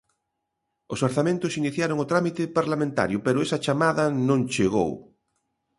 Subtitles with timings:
[0.93, 4.91] Os Orzamentos iniciaron o trámite parlamentario, pero esa chamada non chegou.